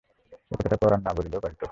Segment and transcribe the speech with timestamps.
[0.51, 1.61] এ কথাটা পরাণ না বলিলেও পারিত।